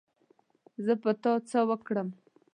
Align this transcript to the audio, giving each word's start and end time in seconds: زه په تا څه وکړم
زه 0.85 0.93
په 1.01 1.11
تا 1.21 1.31
څه 1.49 1.59
وکړم 1.69 2.09